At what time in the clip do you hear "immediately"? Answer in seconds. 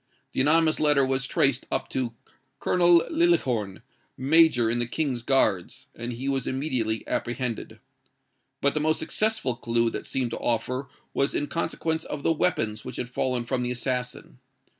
6.47-7.07